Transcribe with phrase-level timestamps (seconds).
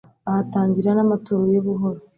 [0.25, 1.99] bahatangira n'amaturo y'ubuhoro